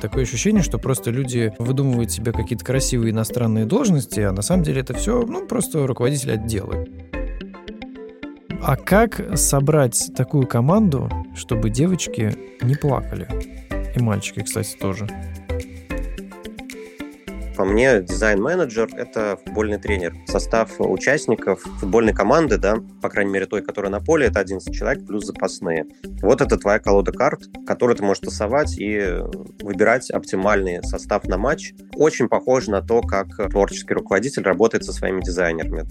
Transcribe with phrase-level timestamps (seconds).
[0.00, 4.80] Такое ощущение, что просто люди выдумывают себе какие-то красивые иностранные должности, а на самом деле
[4.80, 6.86] это все, ну, просто руководитель отдела.
[8.62, 13.28] А как собрать такую команду, чтобы девочки не плакали?
[13.94, 15.08] И мальчики, кстати, тоже.
[17.60, 20.16] По мне, дизайн-менеджер— это футбольный тренер.
[20.26, 25.06] Состав участников футбольной команды, да, по крайней мере той, которая на поле, это 11 человек
[25.06, 25.84] плюс запасные.
[26.22, 28.98] Вот это твоя колода карт, которую ты можешь тасовать и
[29.60, 31.74] выбирать оптимальный состав на матч.
[31.96, 35.86] Очень похоже на то, как творческий руководитель работает со своими дизайнерами.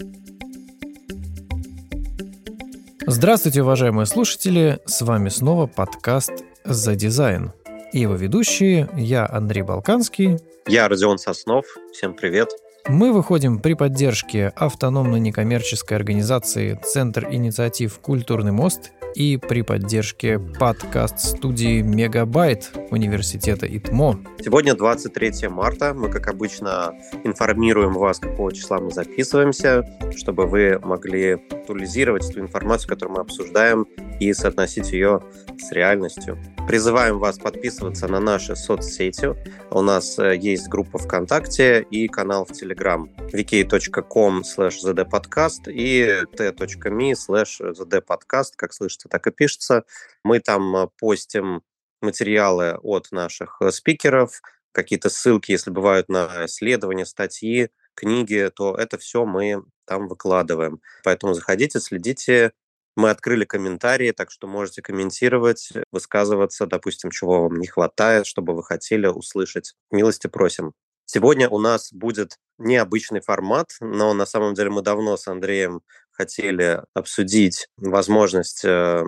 [3.06, 4.80] Здравствуйте, уважаемые слушатели!
[4.86, 6.32] С вами снова подкаст
[6.64, 7.52] «За дизайн».
[7.92, 10.38] И его ведущие я, Андрей Балканский.
[10.68, 11.66] Я Родион Соснов.
[11.92, 12.50] Всем привет.
[12.88, 21.82] Мы выходим при поддержке автономной некоммерческой организации «Центр инициатив Культурный мост» и при поддержке подкаст-студии
[21.82, 24.20] «Мегабайт» Университета ИТМО.
[24.40, 25.92] Сегодня 23 марта.
[25.92, 29.84] Мы, как обычно, информируем вас, какого числа мы записываемся,
[30.16, 33.86] чтобы вы могли актуализировать ту информацию, которую мы обсуждаем,
[34.20, 35.22] и соотносить ее
[35.58, 36.38] с реальностью.
[36.66, 39.34] Призываем вас подписываться на наши соцсети.
[39.70, 47.12] У нас э, есть группа ВКонтакте и канал в Телеграм vk.com slash zdpodcast и t.me
[47.12, 49.84] slash zdpodcast, как слышите, так и пишется.
[50.24, 51.62] Мы там э, постим
[52.00, 54.40] материалы от наших э, спикеров,
[54.72, 60.80] какие-то ссылки, если бывают на исследования, статьи, книги, то это все мы там выкладываем.
[61.04, 62.52] Поэтому заходите, следите,
[63.00, 68.62] мы открыли комментарии, так что можете комментировать, высказываться, допустим, чего вам не хватает, чтобы вы
[68.62, 69.74] хотели услышать.
[69.90, 70.72] Милости просим.
[71.06, 75.80] Сегодня у нас будет необычный формат, но на самом деле мы давно с Андреем
[76.12, 79.02] хотели обсудить возможность э,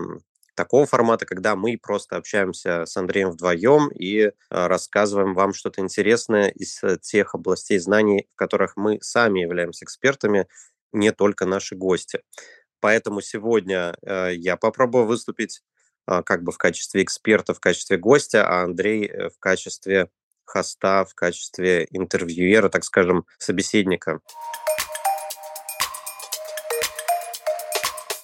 [0.55, 6.49] такого формата, когда мы просто общаемся с Андреем вдвоем и э, рассказываем вам что-то интересное
[6.49, 10.49] из тех областей знаний, в которых мы сами являемся экспертами,
[10.93, 12.23] не только наши гости.
[12.83, 15.63] Поэтому сегодня э, я попробую выступить
[16.09, 20.11] э, как бы в качестве эксперта, в качестве гостя, а Андрей э, в качестве
[20.45, 24.19] хоста, в качестве интервьюера, так скажем, собеседника.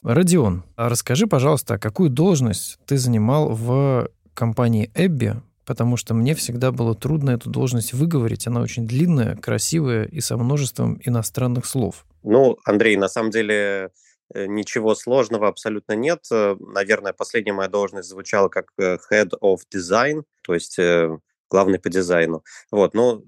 [0.03, 5.37] Родион, а расскажи, пожалуйста, какую должность ты занимал в компании Эбби,
[5.67, 8.49] потому что мне всегда было трудно эту должность выговорить.
[8.49, 12.05] Она очень длинная, красивая и со множеством иностранных слов.
[12.25, 13.93] Ну, Андрей, на самом деле
[14.35, 16.27] ничего сложного абсолютно нет.
[16.31, 20.79] Э, наверное, последняя моя должность звучала как э, Head of Design, то есть
[21.51, 22.45] главный по дизайну.
[22.71, 23.23] Вот, но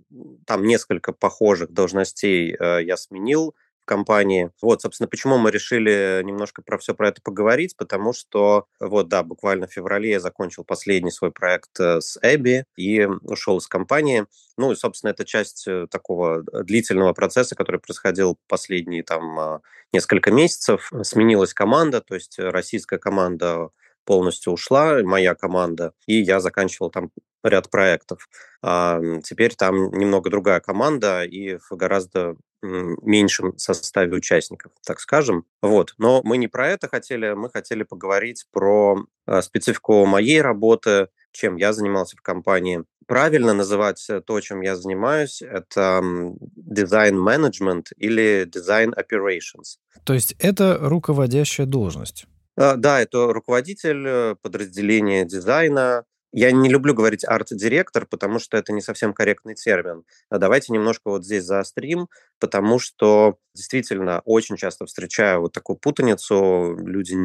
[0.47, 3.55] там несколько похожих должностей я сменил
[3.91, 4.51] компании.
[4.63, 9.25] Вот, собственно, почему мы решили немножко про все про это поговорить, потому что, вот, да,
[9.25, 14.27] буквально в феврале я закончил последний свой проект э, с Эбби и ушел из компании.
[14.57, 19.61] Ну, и, собственно, это часть э, такого длительного процесса, который происходил последние там
[19.93, 20.93] несколько месяцев.
[21.03, 23.71] Сменилась команда, то есть российская команда
[24.05, 27.11] полностью ушла, моя команда, и я заканчивал там
[27.43, 28.29] ряд проектов.
[28.63, 35.45] А теперь там немного другая команда и в гораздо меньшем составе участников, так скажем.
[35.63, 35.95] Вот.
[35.99, 41.57] Но мы не про это хотели, мы хотели поговорить про э, специфику моей работы, чем
[41.57, 42.85] я занимался в компании.
[43.07, 46.01] Правильно называть то, чем я занимаюсь, это
[46.41, 49.79] дизайн-менеджмент или дизайн operations.
[50.05, 52.27] То есть это руководящая должность?
[52.57, 58.73] А, да, это руководитель э, подразделения дизайна, я не люблю говорить арт-директор, потому что это
[58.73, 60.05] не совсем корректный термин.
[60.29, 62.09] А давайте немножко вот здесь заострим,
[62.39, 67.17] потому что действительно очень часто встречаю вот такую путаницу, люди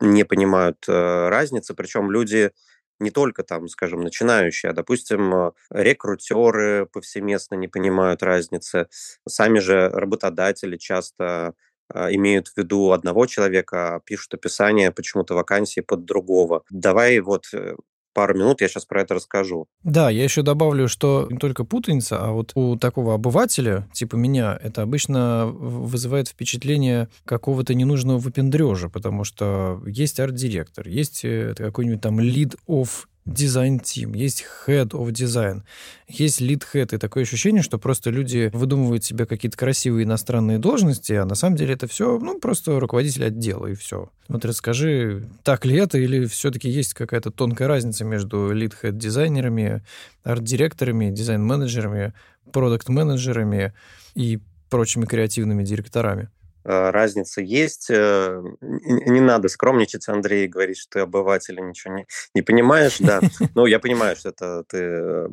[0.00, 2.52] не понимают э, разницы, причем люди
[3.00, 8.86] не только там, скажем, начинающие, а, допустим, рекрутеры повсеместно не понимают разницы,
[9.28, 11.54] сами же работодатели часто
[11.92, 16.62] э, имеют в виду одного человека, а пишут описание почему-то вакансии под другого.
[16.70, 17.74] Давай вот э,
[18.12, 19.66] пару минут я сейчас про это расскажу.
[19.82, 24.58] Да, я еще добавлю, что не только путаница, а вот у такого обывателя, типа меня,
[24.62, 32.20] это обычно вызывает впечатление какого-то ненужного выпендрежа, потому что есть арт-директор, есть э, какой-нибудь там
[32.20, 32.88] lead of
[33.24, 35.62] дизайн-тим, есть head of design,
[36.08, 41.12] есть lead head, и такое ощущение, что просто люди выдумывают себе какие-то красивые иностранные должности,
[41.12, 44.10] а на самом деле это все, ну, просто руководитель отдела, и все.
[44.28, 49.82] Вот расскажи, так ли это, или все-таки есть какая-то тонкая разница между lead head дизайнерами,
[50.24, 52.14] арт-директорами, дизайн-менеджерами,
[52.52, 53.72] продукт-менеджерами
[54.14, 56.28] и прочими креативными директорами?
[56.64, 57.88] Э, разница есть.
[57.90, 62.98] Э, не надо скромничать, Андрей, говорить, что ты обыватель ничего не, не понимаешь.
[62.98, 63.20] Да,
[63.54, 65.28] ну, я понимаю, что это ты э,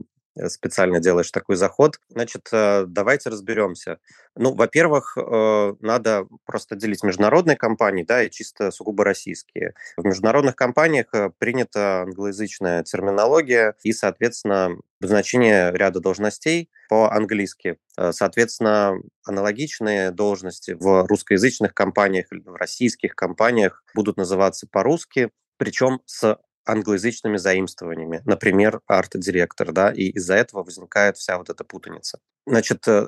[0.47, 1.99] специально делаешь такой заход.
[2.09, 3.99] Значит, э, давайте разберемся.
[4.35, 9.73] Ну, во-первых, э, надо просто делить международные компании, да, и чисто сугубо российские.
[9.97, 11.07] В международных компаниях
[11.39, 17.77] принята англоязычная терминология и, соответственно, значение ряда должностей по-английски.
[18.11, 18.95] Соответственно,
[19.25, 27.37] аналогичные должности в русскоязычных компаниях или в российских компаниях будут называться по-русски, причем с англоязычными
[27.37, 32.19] заимствованиями, например, арт-директор, да, и из-за этого возникает вся вот эта путаница.
[32.45, 33.07] Значит, э,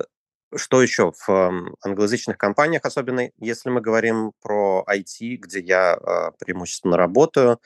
[0.55, 6.97] что еще в англоязычных компаниях, особенно если мы говорим про IT, где я а, преимущественно
[6.97, 7.59] работаю,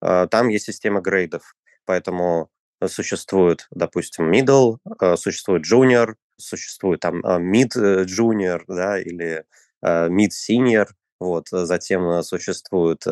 [0.00, 1.54] а, там есть система грейдов,
[1.86, 2.50] поэтому
[2.86, 4.76] существует, допустим, middle,
[5.16, 9.44] существует junior, существует там mid э, junior, да, или
[9.82, 10.88] mid senior,
[11.20, 13.04] вот, э, затем э, существует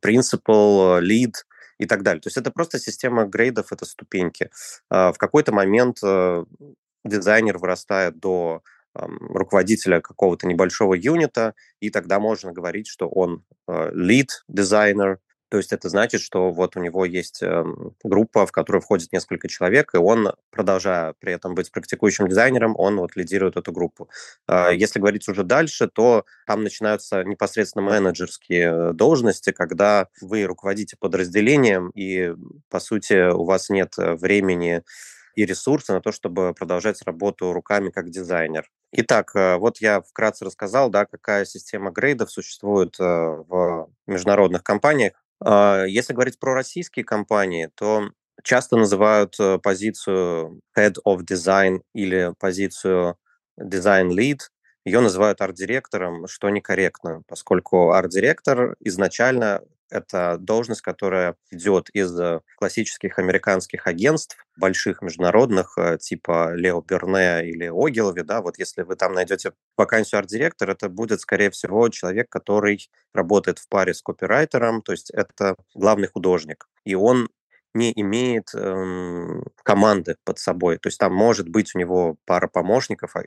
[0.00, 1.34] principal, lead
[1.78, 2.20] и так далее.
[2.20, 4.50] То есть это просто система грейдов, это ступеньки.
[4.90, 6.44] А, в какой-то момент э,
[7.04, 8.62] дизайнер вырастает до
[8.94, 15.88] руководителя какого-то небольшого юнита, и тогда можно говорить, что он lead дизайнер, то есть это
[15.88, 20.32] значит, что вот у него есть эм, группа, в которую входит несколько человек, и он,
[20.50, 24.08] продолжая при этом быть практикующим дизайнером, он вот лидирует эту группу.
[24.46, 31.90] А, если говорить уже дальше, то там начинаются непосредственно менеджерские должности, когда вы руководите подразделением,
[31.94, 32.34] и,
[32.68, 34.82] по сути, у вас нет времени
[35.38, 38.68] и ресурсы на то, чтобы продолжать работу руками как дизайнер.
[38.90, 45.12] Итак, э, вот я вкратце рассказал, да, какая система грейдов существует э, в международных компаниях.
[45.40, 48.10] А, если говорить про российские компании, то
[48.42, 53.16] часто называют э, позицию Head of Design или позицию
[53.60, 54.38] Design Lead,
[54.84, 63.18] ее называют арт-директором, что некорректно, поскольку арт-директор изначально это должность, которая идет из э, классических
[63.18, 69.14] американских агентств, больших международных, э, типа Лео Берне или Огилови, да, вот если вы там
[69.14, 74.92] найдете вакансию арт-директор, это будет, скорее всего, человек, который работает в паре с копирайтером, то
[74.92, 76.68] есть это главный художник.
[76.84, 77.28] И он
[77.74, 80.78] не имеет эм, команды под собой.
[80.78, 83.22] То есть там может быть у него пара помощников а,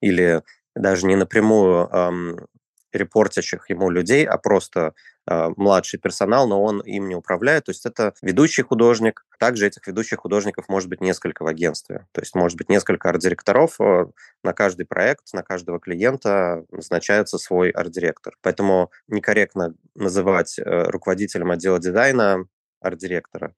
[0.00, 0.42] или
[0.74, 2.46] даже не напрямую эм,
[2.92, 4.94] репортящих ему людей, а просто
[5.26, 7.64] э, младший персонал, но он им не управляет.
[7.64, 9.24] То есть это ведущий художник.
[9.38, 12.06] Также этих ведущих художников может быть несколько в агентстве.
[12.12, 13.80] То есть может быть несколько арт-директоров.
[13.80, 14.06] Э,
[14.42, 18.34] на каждый проект, на каждого клиента назначается свой арт-директор.
[18.42, 22.46] Поэтому некорректно называть э, руководителем отдела дизайна
[22.80, 23.54] арт-директора.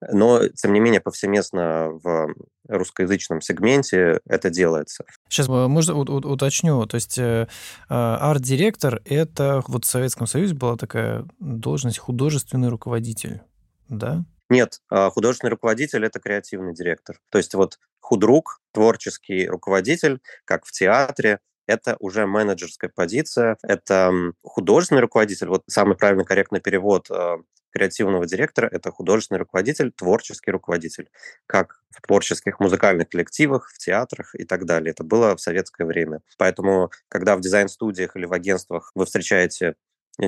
[0.00, 2.34] Но, тем не менее, повсеместно в
[2.68, 5.04] русскоязычном сегменте это делается.
[5.28, 6.84] Сейчас, можно уточню.
[6.86, 7.48] То есть э,
[7.88, 13.40] а, арт-директор— это вот в Советском Союзе была такая должность художественный руководитель,
[13.88, 14.24] да?
[14.48, 17.18] Нет, а, художественный руководитель— это креативный директор.
[17.30, 24.12] То есть вот худрук, творческий руководитель, как в театре, это уже менеджерская позиция, это
[24.42, 27.38] художественный руководитель, вот самый правильный корректный перевод а,
[27.76, 31.10] креативного директора– это художественный руководитель, творческий руководитель,
[31.46, 34.92] как в творческих музыкальных коллективах, в театрах и так далее.
[34.92, 36.20] Это было в советское время.
[36.38, 39.74] Поэтому, когда в дизайн-студиях или в агентствах вы встречаете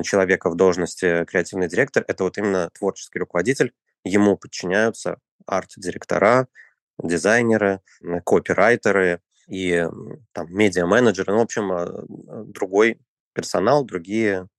[0.03, 3.73] человека в должности креативный директор, это вот именно творческий руководитель,
[4.03, 6.47] ему подчиняются арт-директора,
[7.01, 7.81] дизайнеры,
[8.25, 9.87] копирайтеры и
[10.33, 12.05] там медиа-менеджеры, ну, в общем, а,
[12.45, 12.99] другой
[13.33, 14.47] персонал, другие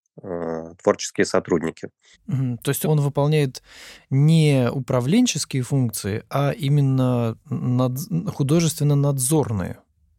[0.83, 1.89] творческие сотрудники.
[2.27, 3.63] То есть он выполняет
[4.09, 7.97] не управленческие функции, а именно над...
[8.33, 9.77] художественно-надзорные,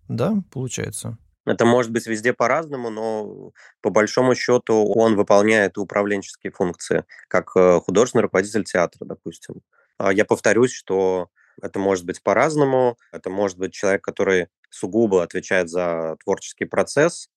[0.08, 1.18] да, получается?
[1.44, 7.80] Это может быть везде по-разному, но по большому счету он выполняет управленческие функции, как э,
[7.80, 9.56] художественный руководитель театра, допустим.
[9.98, 11.28] А я повторюсь, что
[11.60, 12.96] это может быть по-разному.
[13.10, 17.28] Это может быть человек, который сугубо отвечает за творческий процесс,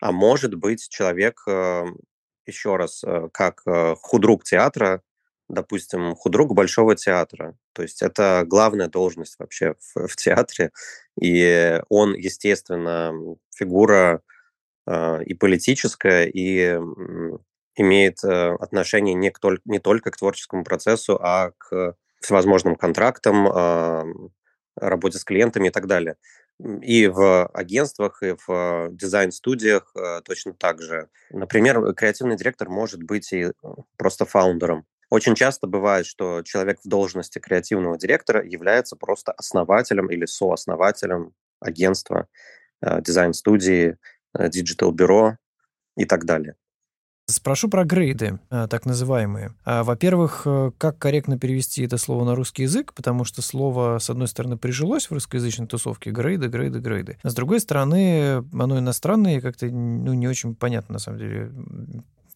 [0.00, 1.98] а может быть человек, эм,
[2.46, 5.02] еще раз, э, как э, худрук театра,
[5.48, 7.56] допустим, худрук Большого театра.
[7.72, 10.72] То есть это главная должность вообще в, в театре.
[11.20, 13.12] И он, естественно,
[13.54, 14.22] фигура
[14.86, 16.78] э, и политическая, и
[17.76, 24.32] имеет отношение не, к, не только к творческому процессу, а к всевозможным контрактам,
[24.74, 26.16] работе с клиентами и так далее.
[26.60, 31.08] И в агентствах, и в дизайн-студиях э, точно так же.
[31.30, 33.52] Например, креативный директор может быть и э,
[33.96, 34.84] просто фаундером.
[35.08, 42.26] Очень часто бывает, что человек в должности креативного директора является просто основателем или сооснователем агентства,
[42.82, 43.96] э, дизайн-студии,
[44.34, 45.36] digital-бюро
[45.96, 46.56] и так далее.
[47.30, 49.52] Спрошу про грейды, э, так называемые.
[49.66, 54.08] А, во-первых, э, как корректно перевести это слово на русский язык, потому что слово, с
[54.08, 57.18] одной стороны, прижилось в русскоязычной тусовке, грейды, грейды, грейды.
[57.22, 61.52] А с другой стороны, оно иностранное и как-то ну, не очень понятно, на самом деле,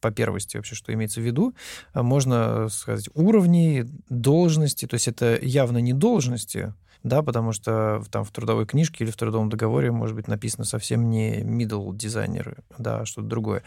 [0.03, 1.55] по первости вообще, что имеется в виду.
[1.95, 8.31] Можно сказать уровни, должности, то есть это явно не должности, да, потому что там в
[8.31, 13.07] трудовой книжке или в трудовом договоре может быть написано совсем не middle дизайнер, да, а
[13.07, 13.63] что-то другое.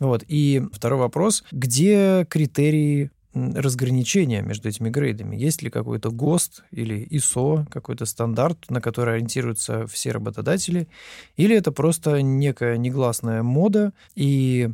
[0.00, 0.24] Вот.
[0.28, 5.36] И второй вопрос, где критерии разграничения между этими грейдами?
[5.36, 10.88] Есть ли какой-то ГОСТ или ISO, какой-то стандарт, на который ориентируются все работодатели?
[11.36, 14.70] Или это просто некая негласная мода, и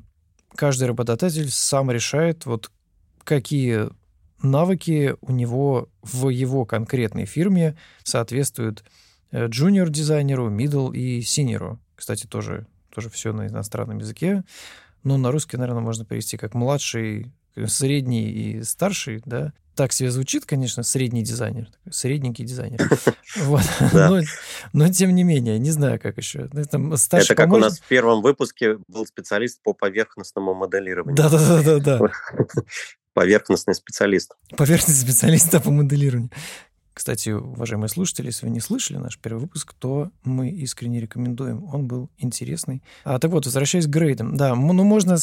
[0.54, 2.70] каждый работодатель сам решает, вот
[3.22, 3.90] какие
[4.42, 8.84] навыки у него в его конкретной фирме соответствуют
[9.32, 11.78] джуниор-дизайнеру, middle и синеру.
[11.94, 14.44] Кстати, тоже, тоже все на иностранном языке.
[15.04, 17.32] Но на русский, наверное, можно перевести как младший,
[17.66, 19.52] средний и старший, да.
[19.74, 22.80] Так себе звучит, конечно, средний дизайнер, средненький дизайнер.
[23.36, 23.62] Вот.
[23.92, 24.20] Но,
[24.72, 26.48] но тем не менее, не знаю, как еще.
[26.52, 31.14] Это как у нас в первом выпуске был специалист по поверхностному моделированию.
[31.14, 32.00] Да-да-да.
[33.18, 34.36] поверхностный специалист.
[34.56, 36.30] Поверхностный специалист по моделированию.
[36.94, 41.64] Кстати, уважаемые слушатели, если вы не слышали наш первый выпуск, то мы искренне рекомендуем.
[41.72, 42.82] Он был интересный.
[43.04, 44.36] А, так вот, возвращаясь к грейдам.
[44.36, 45.16] Да, ну можно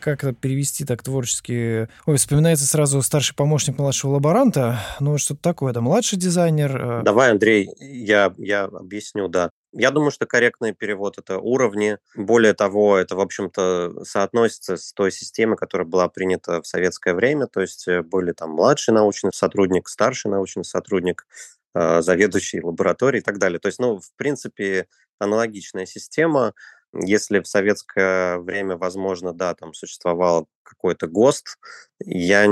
[0.00, 1.88] как-то перевести так творчески.
[2.06, 4.80] Ой, вспоминается сразу старший помощник младшего лаборанта.
[5.00, 6.80] Ну, что-то такое, да, младший дизайнер.
[6.80, 7.02] А.
[7.02, 9.50] Давай, Андрей, я, я объясню, да.
[9.78, 11.98] Я думаю, что корректный перевод— это уровни.
[12.14, 17.46] Более того, это, в общем-то, соотносится с той системой, которая была принята в советское время.
[17.46, 21.26] То есть э, были там младший научный сотрудник, старший научный сотрудник,
[21.74, 23.58] э, заведующий лабораторией и так далее.
[23.58, 24.86] То есть, ну, в принципе,
[25.18, 26.54] аналогичная система.
[26.94, 31.58] Если в советское время, возможно, да, там существовал какой-то ГОСТ,
[32.00, 32.46] я,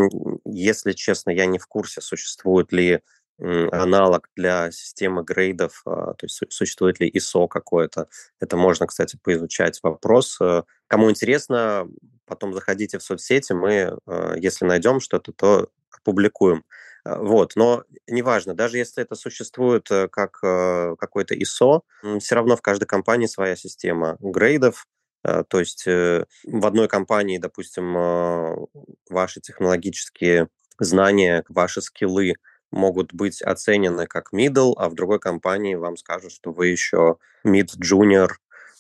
[0.45, 3.01] если честно, я не в курсе, существует ли
[3.41, 8.09] аналог для системы грейдов, а, то есть существует ли ISO какое-то.
[8.41, 10.39] Это можно, кстати, поизучать вопрос.
[10.41, 11.89] Э, кому интересно,
[12.27, 16.65] потом заходите в соцсети, мы, э, если найдем что-то, то опубликуем.
[17.05, 21.81] Э, вот, но неважно, даже если это существует как какой-то ISO,
[22.21, 24.87] все равно в каждой компании своя система грейдов,
[25.23, 28.69] то есть в одной компании, допустим,
[29.09, 30.49] ваши технологические
[30.79, 32.35] знания, ваши скиллы–
[32.75, 37.17] могут быть оценены как middle, а в другой компании вам скажут, что вы еще
[37.47, 38.29] mid-junior,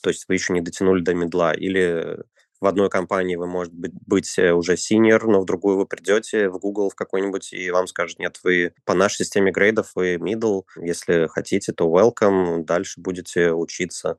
[0.02, 1.54] то есть вы еще не дотянули до медла.
[1.54, 2.18] Или
[2.60, 6.48] в одной компании вы, может быть, быть э, уже senior, но в другую вы придете
[6.48, 10.62] в Google в какой-нибудь, и вам скажут, нет, вы по нашей системе грейдов, вы middle,
[10.76, 14.16] если хотите, то welcome, дальше будете учиться,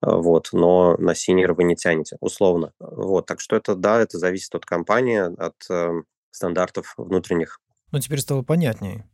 [0.00, 2.72] а, вот, но на senior вы не тянете, условно.
[2.78, 7.58] Вот, так что это, да, это зависит от компании, от э, стандартов внутренних.
[7.90, 9.06] Ну, теперь стало понятнее.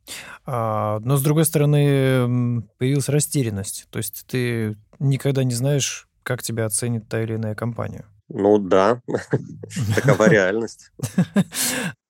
[0.47, 3.87] А, но, с другой стороны, появилась растерянность.
[3.91, 8.05] То есть ты никогда не знаешь, как тебя оценит та или иная компания.
[8.29, 9.01] Ну да,
[9.95, 10.91] такова реальность.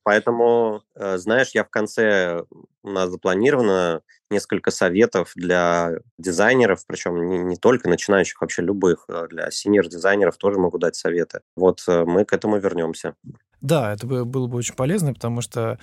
[0.04, 2.44] Поэтому, э, знаешь, я в конце,
[2.82, 9.26] у нас запланировано несколько советов для дизайнеров, причем не, не только начинающих, вообще любых, а
[9.28, 11.40] для синер-дизайнеров тоже могу дать советы.
[11.56, 13.14] Вот э, мы к этому вернемся.
[13.62, 15.78] Да, это было бы очень полезно, потому что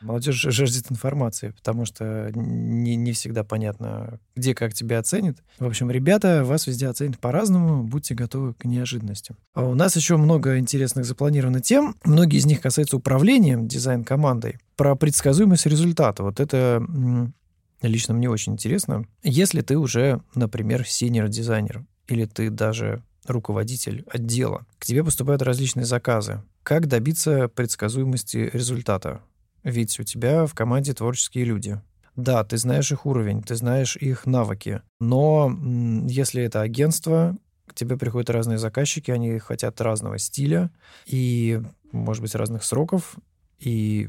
[0.00, 5.38] Молодежь жаждет информации, потому что не, не всегда понятно, где как тебя оценят.
[5.58, 9.36] В общем, ребята вас везде оценят по-разному, будьте готовы к неожиданностям.
[9.54, 11.96] А у нас еще много интересных запланированных тем.
[12.04, 14.58] Многие из них касаются управления дизайн-командой.
[14.76, 16.22] Про предсказуемость результата.
[16.22, 16.86] Вот это
[17.82, 19.06] лично мне очень интересно.
[19.22, 26.42] Если ты уже, например, senior-дизайнер, или ты даже руководитель отдела, к тебе поступают различные заказы.
[26.62, 29.20] Как добиться предсказуемости результата?
[29.66, 31.80] Ведь у тебя в команде творческие люди.
[32.14, 34.80] Да, ты знаешь их уровень, ты знаешь их навыки.
[35.00, 35.52] Но
[36.06, 40.70] если это агентство, к тебе приходят разные заказчики, они хотят разного стиля
[41.04, 43.16] и, может быть, разных сроков.
[43.58, 44.08] И,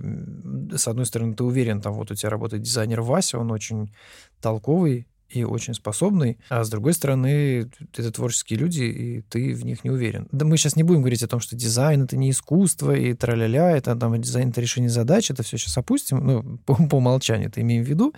[0.75, 3.91] с одной стороны, ты уверен, там вот у тебя работает дизайнер Вася, он очень
[4.39, 9.83] толковый, и очень способный, а с другой стороны, это творческие люди, и ты в них
[9.83, 10.27] не уверен.
[10.31, 13.77] Да мы сейчас не будем говорить о том, что дизайн— это не искусство, и тра-ля-ля,
[13.77, 17.61] это там дизайн— это решение задач, это все сейчас опустим, ну, по, по умолчанию это
[17.61, 18.13] имеем в виду,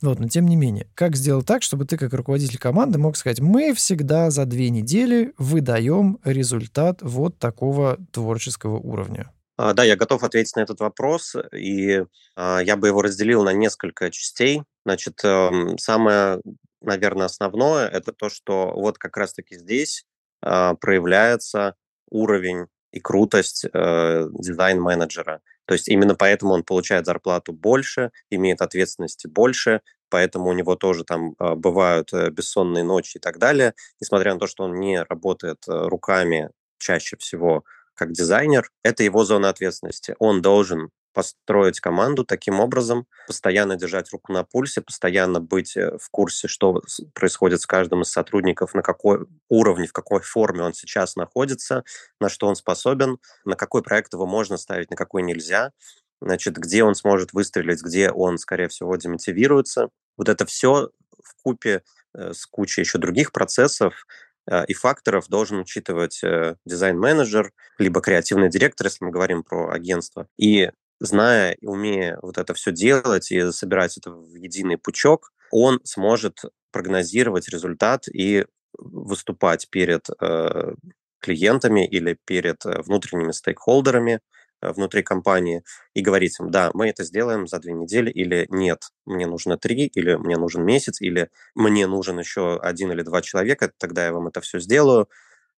[0.00, 0.86] вот, но тем не менее.
[0.94, 5.32] Как сделать так, чтобы ты, как руководитель команды, мог сказать, мы всегда за две недели
[5.38, 9.30] выдаем результат вот такого творческого уровня?
[9.56, 12.04] А, да, я готов ответить на этот вопрос, и
[12.34, 14.62] а, я бы его разделил на несколько частей.
[14.84, 16.40] Значит, эм, самое,
[16.80, 20.04] наверное, основное– это то, что вот как раз-таки здесь
[20.42, 21.76] а, проявляется
[22.10, 25.40] уровень и крутость э, дизайн-менеджера.
[25.64, 31.04] То есть именно поэтому он получает зарплату больше, имеет ответственности больше, поэтому у него тоже
[31.04, 33.74] там э, бывают э, бессонные ночи и так далее.
[34.00, 39.24] Несмотря на то, что он не работает э, руками чаще всего как дизайнер, это его
[39.24, 40.14] зона ответственности.
[40.18, 46.10] Он должен построить команду таким образом, постоянно держать руку на пульсе, постоянно быть э, в
[46.10, 46.82] курсе, что
[47.14, 51.84] происходит с каждым из сотрудников, на какой уровне, в какой форме он сейчас находится,
[52.20, 55.72] на что он способен, на какой проект его можно ставить, на какой нельзя,
[56.20, 59.88] значит, где он сможет выстрелить, где он, скорее всего, демотивируется.
[60.16, 60.90] Вот это все
[61.22, 61.82] в купе
[62.14, 64.06] э, с кучей еще других процессов
[64.50, 66.20] э, и факторов должен учитывать
[66.64, 70.26] дизайн-менеджер, либо креативный директор, если мы говорим про агентство.
[70.38, 70.70] И
[71.02, 76.40] зная и умея вот это все делать и собирать это в единый пучок, он сможет
[76.70, 78.46] прогнозировать результат и
[78.78, 80.74] выступать перед э,
[81.20, 84.20] клиентами или перед э, внутренними стейкхолдерами
[84.62, 85.62] э, внутри компании
[85.94, 89.86] и говорить им, да, мы это сделаем за две недели, или нет, мне нужно три,
[89.86, 94.28] или мне нужен месяц, или мне нужен еще один или два человека, тогда я вам
[94.28, 95.08] это все сделаю.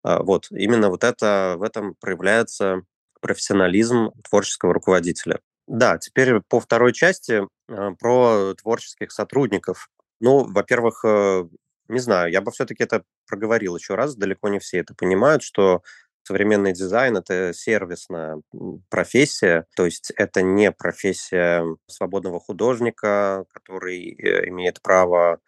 [0.02, 2.82] А, вот, именно вот это, в этом проявляется
[3.24, 5.40] профессионализм творческого руководителя.
[5.66, 7.40] Да, теперь по второй части
[7.70, 9.88] э, про творческих сотрудников.
[10.20, 11.44] Ну, во-первых, э,
[11.88, 15.82] не знаю, я бы все-таки это проговорил еще раз, далеко не все это понимают, что
[16.22, 18.42] современный дизайн— это сервисная
[18.90, 25.40] профессия, то есть это не профессия свободного художника, который э, имеет право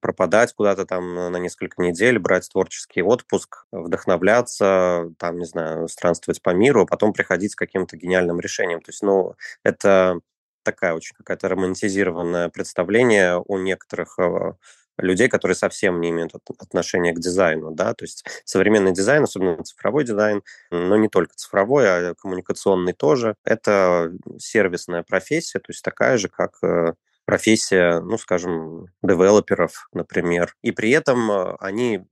[0.00, 6.50] пропадать куда-то там на несколько недель, брать творческий отпуск, вдохновляться, там, не знаю, странствовать по
[6.50, 8.80] миру, а потом приходить с каким-то гениальным решением.
[8.80, 10.20] То есть, ну, это
[10.62, 14.52] такая очень какая-то романтизированное представление у некоторых э,
[14.98, 20.04] людей, которые совсем не имеют отношения к дизайну, да, то есть современный дизайн, особенно цифровой
[20.04, 26.28] дизайн, но не только цифровой, а коммуникационный тоже, это сервисная профессия, то есть такая же,
[26.28, 26.94] как э,
[27.30, 30.56] профессия, ну, скажем, девелоперов, например.
[30.62, 32.04] И при этом э, они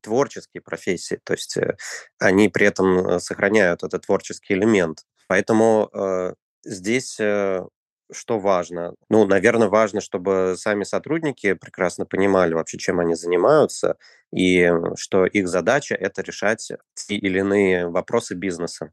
[0.00, 1.76] творческие профессии, то есть э,
[2.18, 5.00] они при этом э, сохраняют этот творческий элемент.
[5.28, 6.32] Поэтому э,
[6.64, 7.66] здесь э,
[8.10, 8.94] что важно?
[9.10, 13.96] Ну, наверное, важно, чтобы сами сотрудники прекрасно понимали вообще, чем они занимаются,
[14.34, 18.90] и что их задача— это решать те или иные вопросы бизнеса.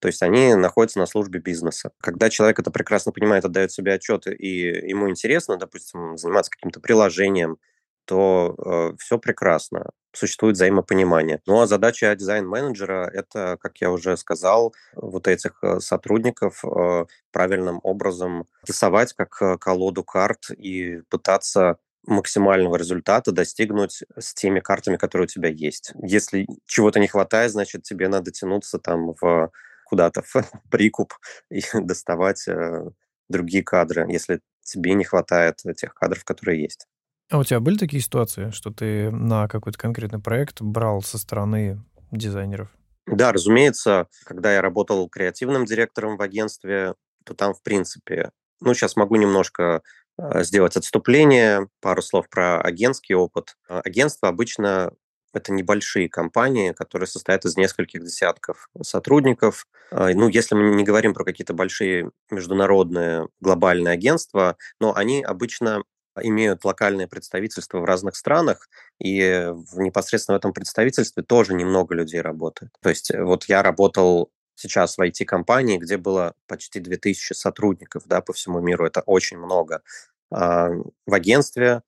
[0.00, 1.92] То есть они находятся на службе бизнеса.
[2.00, 7.58] Когда человек это прекрасно понимает, отдает себе отчет, и ему интересно, допустим, заниматься каким-то приложением,
[8.06, 11.40] то э, все прекрасно, существует взаимопонимание.
[11.46, 17.78] Ну а задача дизайн-менеджера– это, как я уже сказал, вот этих э, сотрудников э, правильным
[17.82, 25.26] образом рисовать как э, колоду карт и пытаться максимального результата достигнуть с теми картами, которые
[25.26, 25.92] у тебя есть.
[26.02, 29.52] Если чего-то не хватает, значит, тебе надо тянуться там в
[29.90, 30.34] куда-то в
[30.70, 31.12] прикуп
[31.50, 32.84] и доставать э,
[33.28, 36.86] другие кадры, если тебе не хватает тех кадров, которые есть.
[37.30, 41.82] А у тебя были такие ситуации, что ты на какой-то конкретный проект брал со стороны
[42.10, 42.68] дизайнеров?
[43.06, 48.96] Да, разумеется, когда я работал креативным директором в агентстве, то там, в принципе, ну, сейчас
[48.96, 49.82] могу немножко
[50.18, 53.56] э, сделать отступление, пару слов про агентский опыт.
[53.68, 54.92] Агентство обычно
[55.32, 59.66] это небольшие компании, которые состоят из нескольких десятков сотрудников.
[59.90, 65.82] А, ну, если мы не говорим про какие-то большие международные глобальные агентства, но они обычно
[66.20, 72.72] имеют локальное представительство в разных странах, и непосредственно в этом представительстве тоже немного людей работает.
[72.82, 78.20] То есть э, вот я работал сейчас в IT-компании, где было почти 2000 сотрудников да,
[78.20, 78.84] по всему миру.
[78.84, 79.82] Это очень много.
[80.30, 80.70] А
[81.06, 81.82] в агентстве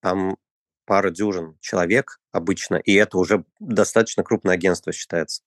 [0.00, 0.36] там
[0.84, 5.42] пара дюжин человек обычно, и это уже достаточно крупное агентство считается.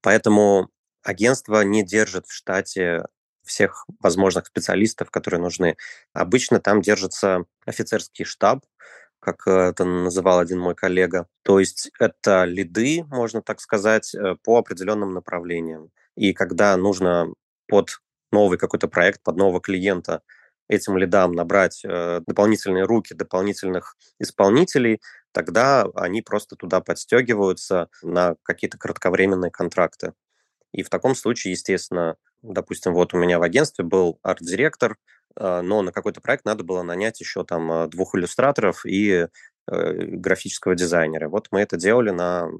[0.00, 0.70] Поэтому
[1.02, 3.04] агентство не держит в штате
[3.44, 5.76] всех возможных специалистов, которые нужны.
[6.12, 8.64] Обычно там держится офицерский штаб,
[9.20, 11.26] как это называл один мой коллега.
[11.42, 15.90] То есть это лиды, можно так сказать, э, по определенным направлениям.
[16.16, 17.28] И когда нужно
[17.68, 18.00] под
[18.32, 20.22] новый какой-то проект, под нового клиента
[20.72, 25.00] этим лидам набрать э, дополнительные руки, дополнительных исполнителей,
[25.32, 30.14] тогда они просто туда подстегиваются на какие-то кратковременные контракты.
[30.72, 34.96] И в таком случае, естественно, допустим, вот у меня в агентстве был арт-директор,
[35.36, 39.28] э, но на какой-то проект надо было нанять еще там э, двух иллюстраторов и
[39.64, 41.28] графического дизайнера.
[41.28, 42.50] Вот мы это делали на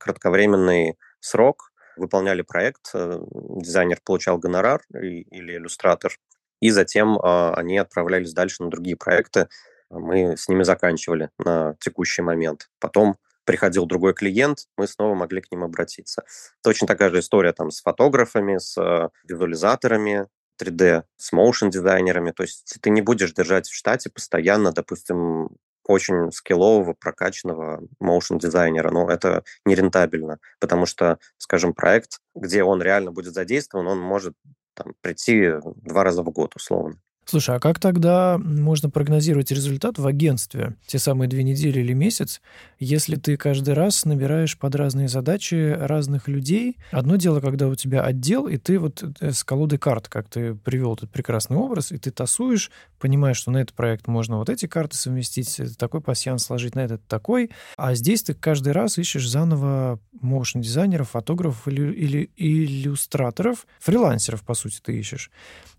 [0.00, 6.12] кратковременный срок, выполняли проект, дизайнер получал гонорар или иллюстратор,
[6.60, 9.48] и затем э, они отправлялись дальше на другие проекты.
[9.90, 12.68] Мы с ними заканчивали на текущий момент.
[12.78, 16.22] Потом приходил другой клиент, мы снова могли к ним обратиться.
[16.62, 20.28] Точно такая же история там с фотографами, с э, визуализаторами,
[20.62, 22.32] 3D, с моушен-дизайнерами.
[22.32, 25.48] То есть ты не будешь держать в штате постоянно, допустим,
[25.84, 33.34] очень скиллового, прокачанного моушен-дизайнера, но это нерентабельно, потому что, скажем, проект, где он реально будет
[33.34, 34.34] задействован, он может
[34.74, 37.00] там, прийти два раза в год, условно.
[37.30, 42.40] Слушай, а как тогда можно прогнозировать результат в агентстве, те самые две недели или месяц,
[42.80, 46.76] если ты каждый раз набираешь под разные задачи разных людей?
[46.90, 50.56] Одно дело, когда у тебя отдел, и ты вот э, с колодой карт, как ты
[50.56, 54.66] привел этот прекрасный образ, и ты тасуешь, понимаешь, что на этот проект можно вот эти
[54.66, 60.00] карты совместить, такой пассиан сложить, на этот такой, а здесь ты каждый раз ищешь заново
[60.20, 65.30] моушн-дизайнеров, фотографов или, или иллюстраторов, фрилансеров, по сути, ты ищешь.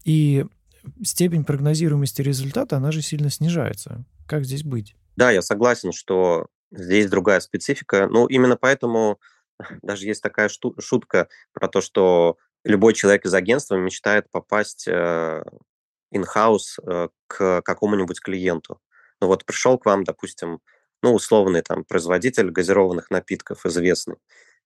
[0.06, 0.46] И
[1.04, 4.06] степень прогнозируемости результата, она же сильно снижается.
[4.28, 4.96] Как здесь быть?
[5.16, 8.08] Да, я согласен, что здесь другая специфика.
[8.08, 9.20] Ну, именно поэтому
[9.82, 15.44] даже есть такая шутка про то, что любой человек из агентства мечтает попасть э,
[16.14, 18.80] in-house э, к какому-нибудь клиенту.
[19.20, 20.60] Ну вот пришел к вам, допустим,
[21.04, 24.18] ну, условный там производитель газированных напитков, известный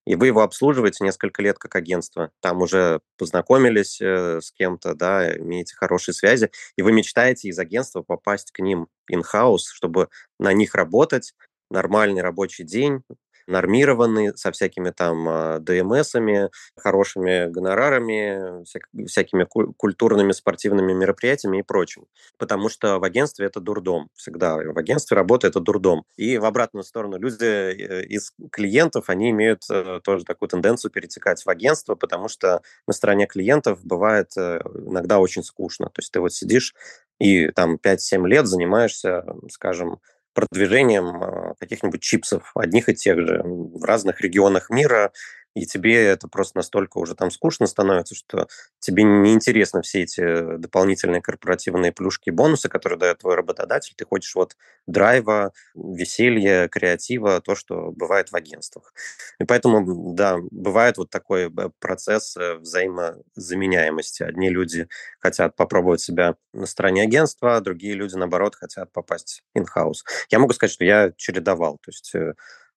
[0.06, 2.32] и вы его обслуживаете несколько лет как агентство.
[2.42, 8.02] Там уже познакомились э, с кем-то, да, имеете хорошие связи, и вы мечтаете из агентства
[8.02, 11.34] попасть к ним in-house, чтобы на них работать,
[11.70, 13.02] нормальный рабочий день,
[13.48, 18.64] нормированный, со всякими там а, ДМСами, хорошими гонорарами,
[19.06, 22.06] всякими культурными спортивными мероприятиями и прочим.
[22.38, 24.10] Потому что в агентстве это дурдом.
[24.16, 26.06] Всегда в агентстве работа– это дурдом.
[26.16, 31.44] И в обратную сторону люди э, из клиентов, они имеют э, тоже такую тенденцию перетекать
[31.44, 35.88] в агентство, потому что на стороне клиентов бывает э, иногда очень скучно.
[35.88, 36.74] То есть ты вот сидишь
[37.20, 40.00] и там 5-7 лет занимаешься, скажем,
[40.36, 45.12] продвижением а, каких-нибудь чипсов, одних и тех же, в разных регионах мира,
[45.56, 48.48] и тебе это просто настолько уже там скучно становится, что
[48.80, 53.94] тебе неинтересно все эти дополнительные корпоративные плюшки и бонусы, которые дает твой работодатель.
[53.96, 58.94] Ты хочешь вот драйва, веселья, креатива, то, что бывает в агентствах.
[59.40, 64.24] И поэтому, да, бывает вот такой э, процесс э, взаимозаменяемости.
[64.24, 64.90] Одни люди
[65.20, 70.04] хотят попробовать себя на стороне агентства, а другие люди, наоборот, хотят попасть in-house.
[70.30, 71.78] Я могу сказать, что я чередовал.
[71.78, 72.34] То есть э,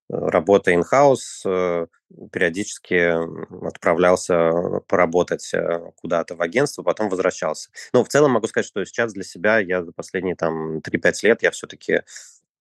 [0.09, 1.87] работа in-house, э,
[2.33, 7.71] периодически отправлялся поработать э, куда-то в агентство, потом возвращался.
[7.93, 11.43] Но в целом могу сказать, что сейчас для себя я за последние там 3-5 лет
[11.43, 12.03] я все-таки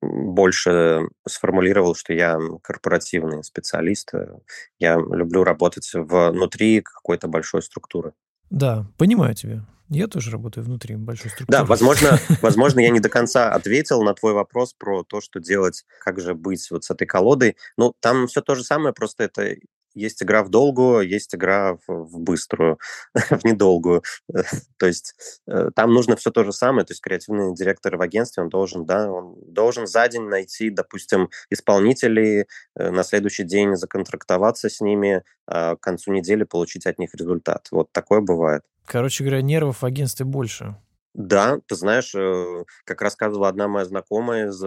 [0.01, 4.13] больше сформулировал, что я корпоративный специалист.
[4.13, 4.39] Э,
[4.79, 8.13] я люблю работать внутри какой-то большой структуры.
[8.49, 9.65] Да, понимаю тебя.
[9.89, 11.59] Я тоже работаю внутри большой структуры.
[11.59, 15.85] Да, возможно, возможно, я не до конца ответил на твой вопрос про то, что делать,
[15.99, 17.55] как же быть вот с этой колодой.
[17.77, 19.55] Ну, там все то же самое, просто это
[19.97, 22.79] есть игра в долгую, есть игра в, в быструю,
[23.13, 24.03] в недолгую.
[24.77, 25.15] то есть
[25.47, 26.85] э, там нужно все то же самое.
[26.85, 31.29] То есть креативный директор в агентстве, он должен, да, он должен за день найти, допустим,
[31.49, 37.13] исполнителей, э, на следующий день законтрактоваться с ними, а к концу недели получить от них
[37.15, 37.67] результат.
[37.71, 38.63] Вот такое бывает.
[38.85, 40.75] Короче говоря, нервов в агентстве больше.
[41.13, 44.63] Да, ты знаешь, э, как рассказывала одна моя знакомая из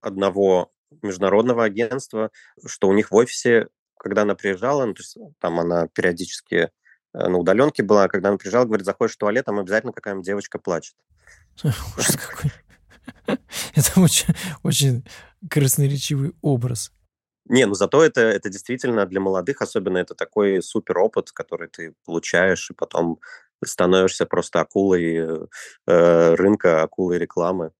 [0.00, 2.30] одного международного агентства,
[2.66, 3.68] что у них в офисе
[4.00, 6.68] когда она приезжала, ну, то есть там она периодически э,
[7.12, 10.94] на удаленке была, когда она приезжала, говорит, заходишь в туалет, там обязательно какая-нибудь девочка плачет.
[11.64, 12.50] Ужас какой.
[13.74, 15.04] Это очень, очень
[15.48, 16.92] красноречивый образ.
[17.46, 21.94] Не, ну зато это, это действительно для молодых, особенно это такой супер опыт, который ты
[22.04, 23.18] получаешь, и потом
[23.64, 25.48] становишься просто акулой
[25.86, 27.72] э, рынка, акулой рекламы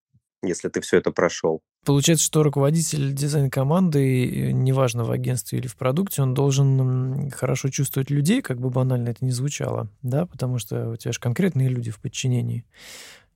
[0.43, 1.63] если ты все это прошел.
[1.85, 8.43] Получается, что руководитель дизайн-команды, неважно в агентстве или в продукте, он должен хорошо чувствовать людей,
[8.43, 11.99] как бы банально это ни звучало, да, потому что у тебя же конкретные люди в
[11.99, 12.66] подчинении,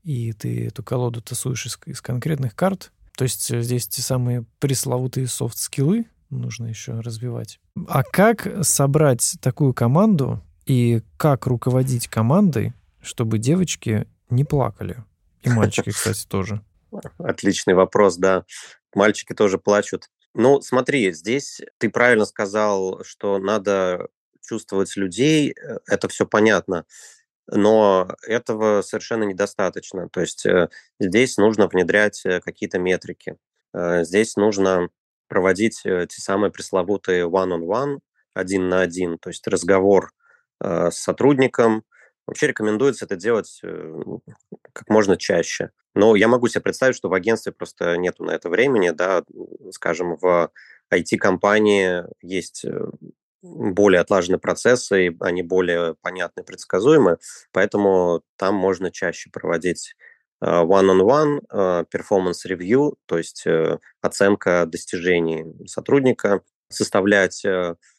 [0.02, 2.92] и ты эту колоду тасуешь из, из конкретных карт.
[3.16, 7.60] То есть э, здесь те самые пресловутые софт-скиллы нужно еще развивать.
[7.88, 15.02] А как собрать такую команду и как руководить командой, чтобы девочки не плакали?
[15.42, 16.60] И мальчики, кстати, тоже.
[17.18, 18.44] Отличный вопрос, да.
[18.94, 20.08] Мальчики тоже плачут.
[20.34, 24.08] Ну, смотри, здесь ты правильно сказал, что надо
[24.42, 26.84] чувствовать людей, э, это все понятно,
[27.46, 30.08] но этого совершенно недостаточно.
[30.08, 33.36] То есть э, здесь нужно внедрять э, какие-то метрики.
[33.76, 34.88] Здесь нужно
[35.26, 37.98] проводить те самые пресловутые one-on-one, -on -one,
[38.32, 40.12] один на один, то есть разговор
[40.60, 41.82] с сотрудником,
[42.26, 43.60] Вообще рекомендуется это делать
[44.72, 45.70] как можно чаще.
[45.94, 49.22] Но я могу себе представить, что в агентстве просто нету на это времени, да,
[49.70, 50.50] скажем, в
[50.92, 52.64] IT-компании есть
[53.42, 57.18] более отлаженные процессы, они более понятны, предсказуемы,
[57.52, 59.94] поэтому там можно чаще проводить
[60.42, 61.40] one-on-one,
[61.92, 63.44] performance review, то есть
[64.00, 67.44] оценка достижений сотрудника, составлять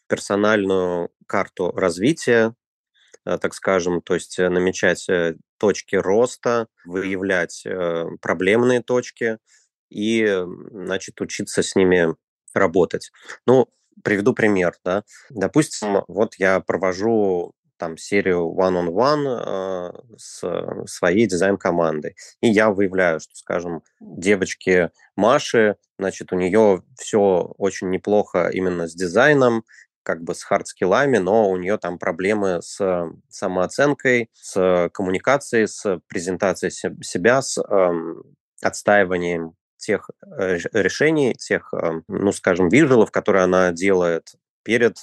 [0.08, 2.65] персональную карту развития, э,
[3.26, 7.66] так скажем, то есть э, намечать э, точки роста, выявлять
[8.22, 9.38] проблемные точки
[9.90, 12.16] и, значит, учиться с ними
[12.54, 13.12] работать.
[13.46, 13.68] Ну,
[14.04, 15.04] приведу пример, да.
[15.30, 20.42] Допустим, вот я провожу там серию one-on-one э, с
[20.88, 22.16] своей дизайн-командой.
[22.42, 28.94] И я выявляю, что, скажем, девочки Маши, значит, у нее все очень неплохо именно с
[28.94, 29.64] дизайном,
[30.06, 32.80] как бы с хардскиллами, но у нее там проблемы с
[33.28, 38.24] самооценкой, с коммуникацией, с презентацией себя, с эм,
[38.62, 44.98] отстаиванием тех э, решений, тех, э, ну, скажем, визуалов, которые она делает перед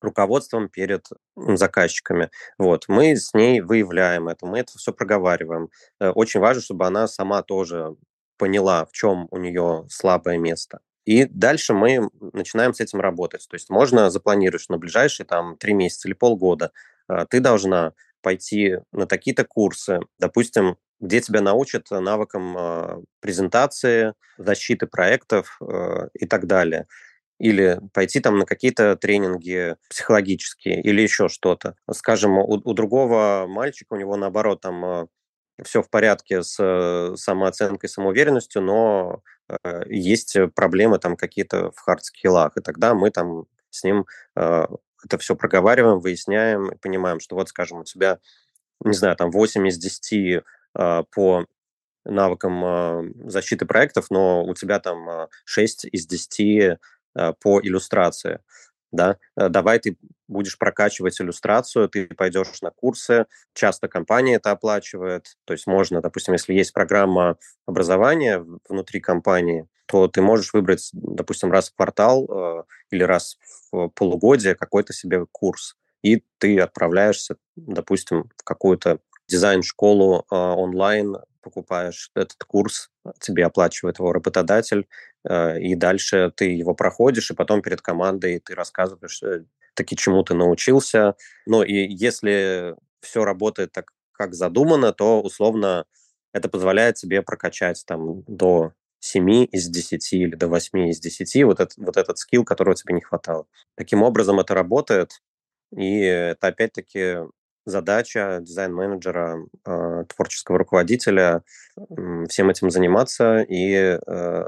[0.00, 2.30] руководством, перед заказчиками.
[2.58, 2.84] Вот.
[2.88, 5.70] Мы с ней выявляем это, мы это все проговариваем.
[6.00, 7.96] Э, очень важно, чтобы она сама тоже
[8.38, 10.80] поняла, в чем у нее слабое место.
[11.04, 13.46] И дальше мы начинаем с этим работать.
[13.48, 16.72] То есть можно запланировать, на ближайшие там три месяца или полгода
[17.08, 24.86] а, ты должна пойти на такие-то курсы, допустим, где тебя научат навыкам а, презентации, защиты
[24.86, 26.86] проектов а, и так далее.
[27.40, 31.74] Или пойти там на какие-то тренинги психологические или еще что-то.
[31.90, 35.08] Скажем, у, у другого мальчика, у него наоборот там
[35.62, 42.52] все в порядке с э, самооценкой, самоуверенностью, но э, есть проблемы там какие-то в хард-скиллах,
[42.56, 44.66] и тогда мы там с ним э,
[45.04, 48.18] это все проговариваем, выясняем и понимаем, что вот, скажем, у тебя,
[48.84, 50.42] не знаю, там 8 из 10
[50.74, 51.46] э, по
[52.04, 56.78] навыкам э, защиты проектов, но у тебя там 6 из 10 э,
[57.40, 58.40] по иллюстрации
[58.92, 59.96] да, э, давай ты
[60.28, 66.34] будешь прокачивать иллюстрацию, ты пойдешь на курсы, часто компания это оплачивает, то есть можно, допустим,
[66.34, 72.62] если есть программа образования внутри компании, то ты можешь выбрать, допустим, раз в квартал э,
[72.90, 73.38] или раз
[73.70, 82.10] в полугодие какой-то себе курс, и ты отправляешься, допустим, в какую-то дизайн-школу э, онлайн, покупаешь
[82.14, 84.86] этот курс, тебе оплачивает его работодатель,
[85.28, 90.34] и дальше ты его проходишь, и потом перед командой ты рассказываешь, э, таки чему ты
[90.34, 91.14] научился.
[91.46, 95.84] Ну и если все работает так, как задумано, то условно
[96.32, 101.60] это позволяет тебе прокачать там до 7 из 10 или до 8 из 10 вот,
[101.60, 103.46] этот вот этот скилл, которого тебе не хватало.
[103.76, 105.20] Таким образом это работает,
[105.76, 107.18] и это опять-таки
[107.64, 111.42] задача дизайн-менеджера, э, творческого руководителя
[111.76, 114.44] э, всем этим заниматься и э,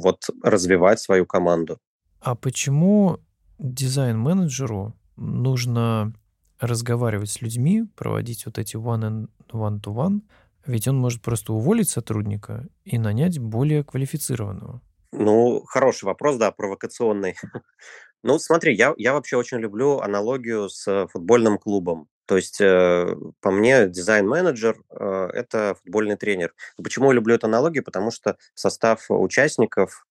[0.00, 1.78] вот развивать свою команду.
[2.20, 3.18] А почему
[3.58, 6.12] дизайн-менеджеру нужно
[6.60, 10.20] разговаривать с людьми, проводить вот эти one-on-one-to-one, one to one,
[10.66, 14.80] ведь он может просто уволить сотрудника и нанять более квалифицированного?
[15.12, 17.36] Ну, хороший вопрос, да, провокационный.
[18.22, 22.08] ну, смотри, я, я вообще очень люблю аналогию с футбольным клубом.
[22.26, 26.54] То есть, э, по мне, дизайн-менеджер э,– это футбольный тренер.
[26.82, 27.84] Почему я люблю эту аналогию?
[27.84, 30.06] Потому что состав участников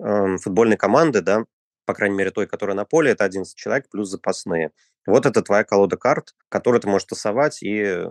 [0.00, 1.44] э, футбольной команды, да,
[1.84, 4.72] по крайней мере, той, которая на поле, это 11 человек плюс запасные.
[5.06, 8.04] Вот это твоя колода карт, которую ты можешь тасовать и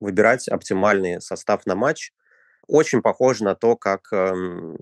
[0.00, 2.12] выбирать оптимальный состав на матч.
[2.66, 4.76] Очень похоже на то, как эм,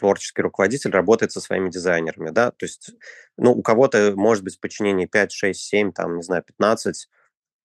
[0.00, 2.90] творческий руководитель работает со своими дизайнерами, да, то есть,
[3.36, 7.08] ну, у кого-то может быть в подчинении 5, 6, 7, там, не знаю, 15,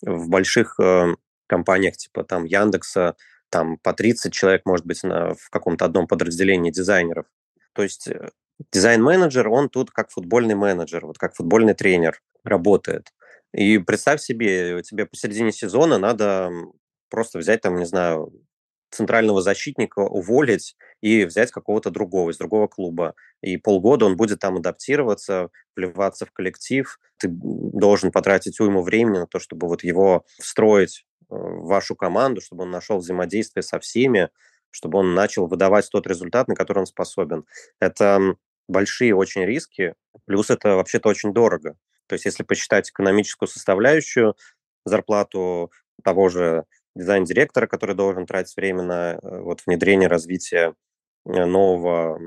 [0.01, 1.15] в больших э,
[1.47, 3.15] компаниях типа там Яндекса
[3.49, 7.25] там по 30 человек может быть на, в каком-то одном подразделении дизайнеров.
[7.73, 8.29] То есть э,
[8.71, 13.13] дизайн-менеджер, он тут как футбольный менеджер, вот как футбольный тренер работает.
[13.53, 16.51] И представь себе, тебе посередине сезона надо
[17.09, 18.33] просто взять там, не знаю,
[18.89, 23.13] центрального защитника уволить и взять какого-то другого, из другого клуба.
[23.41, 26.99] И полгода он будет там адаптироваться, вливаться в коллектив.
[27.17, 32.41] Ты должен потратить уйму времени на то, чтобы вот его встроить э, в вашу команду,
[32.41, 34.29] чтобы он нашел взаимодействие со всеми,
[34.71, 37.45] чтобы он начал выдавать тот результат, на который он способен.
[37.79, 38.35] Это
[38.67, 39.95] большие очень риски,
[40.25, 41.75] плюс это вообще-то очень дорого.
[42.07, 44.35] То есть если посчитать экономическую составляющую,
[44.85, 45.71] зарплату
[46.03, 46.65] того же
[46.95, 50.73] дизайн-директора, который должен тратить время на э, вот, внедрение, развитие
[51.25, 52.19] э, нового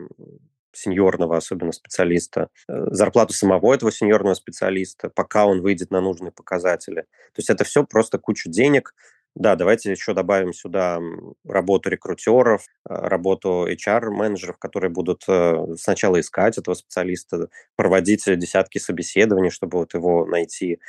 [0.72, 7.02] сеньорного, особенно специалиста, э, зарплату самого этого сеньорного специалиста, пока он выйдет на нужные показатели.
[7.02, 8.94] То есть это все просто куча денег,
[9.34, 11.00] Да, давайте еще добавим сюда
[11.44, 15.22] работу рекрутеров, а, работу HR-менеджеров, которые будут
[15.76, 20.80] сначала искать этого специалиста, проводить десятки собеседований, чтобы вот его найти,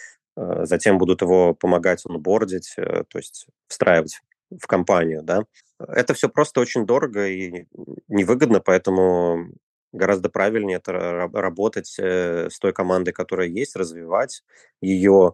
[0.65, 4.21] затем будут его помогать онбордить, э, то есть встраивать
[4.52, 5.43] в компанию, да.
[5.80, 7.65] Это все просто очень дорого и
[8.08, 9.49] невыгодно, поэтому
[9.93, 10.91] гораздо правильнее это
[11.34, 14.43] работать с той командой, которая есть, развивать
[14.82, 15.34] ее,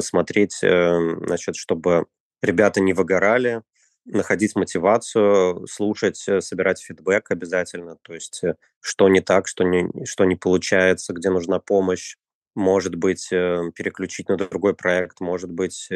[0.00, 2.06] смотреть, значит, чтобы
[2.42, 3.62] ребята не выгорали,
[4.06, 9.88] находить мотивацию, слушать, э, собирать фидбэк обязательно, то есть э, что не так, что не,
[10.06, 12.16] что не получается, где нужна помощь,
[12.56, 15.88] может быть, э, переключить на другой проект, может быть,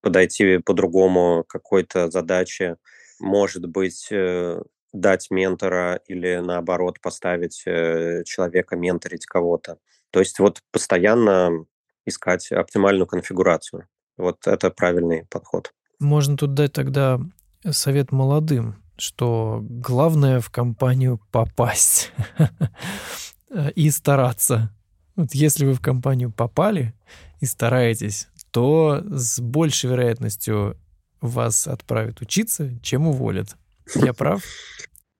[0.00, 2.76] подойти по-другому какой-то задаче,
[3.20, 4.08] может быть,
[4.92, 9.78] дать ментора или, наоборот, поставить человека менторить кого-то.
[10.10, 11.66] То есть вот постоянно
[12.06, 13.88] искать оптимальную конфигурацию.
[14.16, 15.72] Вот это правильный подход.
[15.98, 17.20] Можно тут дать тогда
[17.70, 22.12] совет молодым, что главное в компанию попасть
[23.74, 24.75] и стараться.
[25.16, 26.94] Вот если вы в компанию попали
[27.40, 30.76] и стараетесь, то с большей вероятностью
[31.22, 33.56] вас отправят учиться, чем уволят.
[33.94, 34.42] Я прав?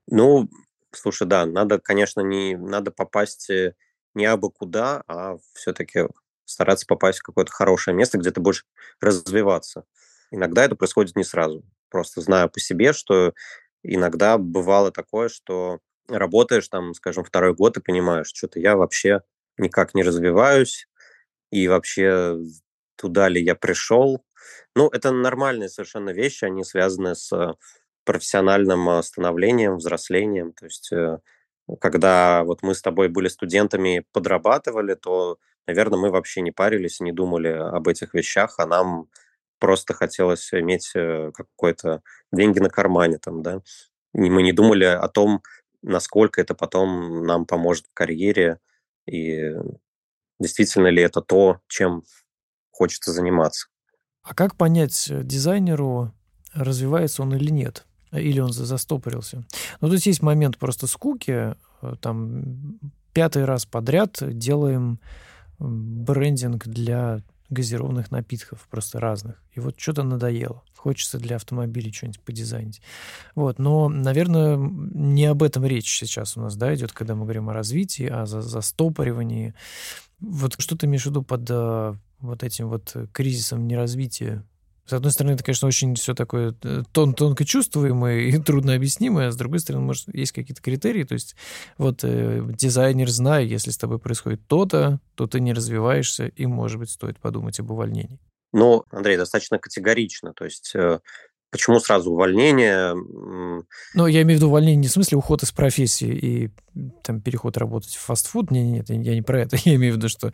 [0.07, 0.49] Ну,
[0.91, 3.73] слушай, да, надо, конечно, не надо попасть э,
[4.13, 6.07] не абы куда, а все-таки
[6.45, 8.65] стараться попасть в какое-то хорошее место, где ты будешь
[9.01, 9.83] развиваться.
[10.31, 11.63] Иногда это происходит не сразу.
[11.89, 13.33] Просто знаю по себе, что
[13.83, 19.21] иногда бывало такое, что работаешь там, скажем, второй год и понимаешь, что-то я вообще
[19.57, 20.87] никак не развиваюсь,
[21.51, 22.37] и вообще
[22.97, 24.23] туда ли я пришел.
[24.75, 27.55] Ну, это нормальные совершенно вещи, они связаны с
[28.05, 30.53] профессиональным становлением, взрослением.
[30.53, 31.19] То есть, э,
[31.81, 37.03] когда вот мы с тобой были студентами, подрабатывали, то наверное, мы вообще не парились и
[37.03, 39.07] не думали об этих вещах, а нам
[39.59, 43.61] просто хотелось иметь э, какое-то деньги на кармане там, да.
[44.13, 45.41] И мы не думали о том,
[45.81, 48.59] насколько это потом нам поможет в карьере
[49.07, 49.55] и
[50.39, 52.03] действительно ли это то, чем
[52.71, 53.67] хочется заниматься.
[54.21, 56.13] А как понять э, дизайнеру,
[56.53, 57.85] развивается он или нет?
[58.11, 59.45] Или он застопорился?
[59.81, 61.55] Ну, тут есть момент просто скуки.
[61.81, 62.79] Э, там
[63.13, 64.99] пятый раз подряд делаем
[65.59, 69.41] брендинг для газированных напитков, просто разных.
[69.53, 70.63] И вот что-то надоело.
[70.75, 72.81] Хочется для автомобилей что-нибудь подизайнить.
[73.35, 73.59] Вот.
[73.59, 77.53] Но, наверное, не об этом речь сейчас у нас, да, идет, когда мы говорим о
[77.53, 79.53] развитии, о застопоривании.
[80.19, 84.43] Вот что ты имеешь в виду под э, вот этим вот кризисом неразвития
[84.87, 89.27] с одной стороны, это, конечно, очень все такое э, тон тонко чувствуемое и трудно объяснимое,
[89.27, 91.03] а с другой стороны, может, есть какие-то критерии.
[91.03, 91.35] То есть
[91.77, 96.79] вот э, дизайнер, зная, если с тобой происходит то-то, то ты не развиваешься, и, может
[96.79, 98.19] быть, стоит подумать об увольнении.
[98.53, 100.33] Ну, Андрей, достаточно категорично.
[100.33, 100.99] То есть э,
[101.49, 102.93] Почему сразу увольнение?
[103.93, 106.49] Ну, я имею в виду увольнение не в смысле уход из профессии и
[107.03, 108.51] там переход работать в фастфуд.
[108.51, 109.57] Нет, нет, я не про это.
[109.63, 110.33] Я имею в виду, что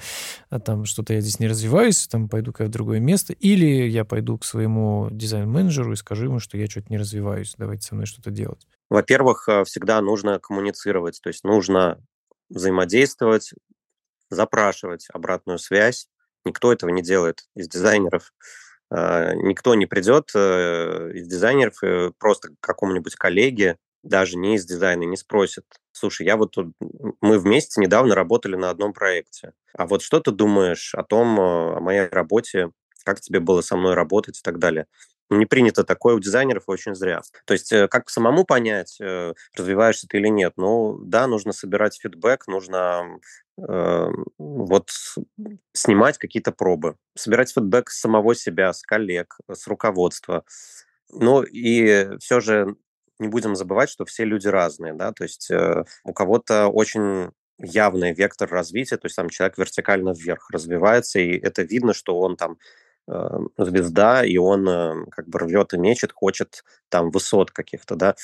[0.49, 3.34] а, там что-то я здесь не развиваюсь, там пойду-ка в другое место.
[3.34, 7.88] Или я пойду к своему дизайн-менеджеру и скажу ему, что я что-то не развиваюсь, давайте
[7.88, 8.67] со мной что-то делать.
[8.89, 11.99] Во-первых, э, всегда нужно коммуницировать, то есть нужно
[12.49, 13.54] взаимодействовать,
[14.30, 16.08] запрашивать обратную связь.
[16.45, 18.34] Никто этого не делает из дизайнеров.
[18.95, 24.65] А, никто не придет э, из дизайнеров э, просто к какому-нибудь коллеге, даже не из
[24.65, 26.73] дизайна, не спросит, слушай, я вот тут,
[27.19, 31.79] мы вместе недавно работали на одном проекте, а вот что ты думаешь о том, о
[31.79, 32.69] моей работе,
[33.03, 34.86] как тебе было со мной работать и так далее.
[35.29, 37.21] Не принято такое у дизайнеров очень зря.
[37.45, 38.99] То есть э, как самому понять,
[39.57, 40.53] развиваешься ты или нет?
[40.57, 43.19] Ну да, нужно собирать фидбэк, нужно
[43.57, 44.07] э,
[44.38, 44.89] вот
[45.73, 50.43] снимать какие-то пробы, собирать фидбэк с самого себя, с коллег, с руководства.
[51.09, 52.75] Ну и все же
[53.19, 58.13] не будем забывать, что все люди разные, да, то есть э, у кого-то очень явный
[58.13, 62.53] вектор развития, то есть там человек вертикально вверх развивается, и это видно, что он там
[62.53, 62.55] э,
[63.58, 68.16] звезда, и он э, как бы рвет и мечет, хочет там высот каких-то, да.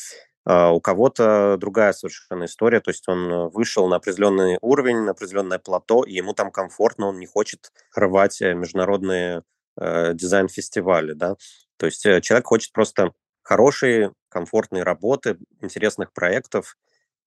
[0.46, 5.12] А, у кого-то другая совершенно история, то есть он э, вышел на определенный уровень, на
[5.12, 9.44] определенное плато, и ему там комфортно, он не хочет рвать э, международные
[9.78, 11.36] э, дизайн-фестивали, да.
[11.78, 13.12] То есть э, человек хочет просто
[13.44, 16.78] хорошие, комфортные работы, интересных проектов,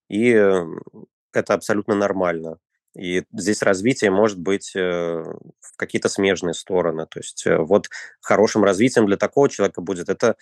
[0.09, 0.29] и
[1.33, 2.57] это абсолютно нормально.
[2.95, 5.37] И здесь развитие может быть в
[5.75, 7.07] какие-то смежные стороны.
[7.07, 7.89] То есть вот
[8.21, 10.35] хорошим развитием для такого человека будет это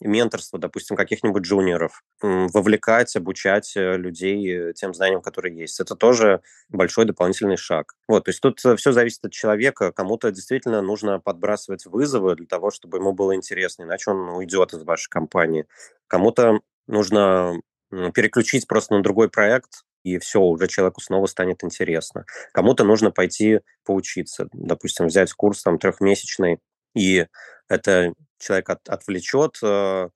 [0.00, 5.80] менторство, допустим, каких-нибудь джуниоров, вовлекать, обучать э, людей тем знаниям, которые есть.
[5.80, 7.94] Это тоже большой дополнительный шаг.
[8.06, 9.92] Вот, то есть тут все зависит от человека.
[9.92, 14.82] Кому-то действительно нужно подбрасывать вызовы для того, чтобы ему было интересно, иначе он уйдет из
[14.84, 15.66] вашей компании.
[16.06, 22.24] Кому-то нужно переключить просто на другой проект, и все, уже человеку снова станет интересно.
[22.52, 26.58] Кому-то нужно пойти поучиться, допустим, взять курс там трехмесячный,
[26.94, 27.26] и
[27.68, 30.08] это человек от, отвлечет, э,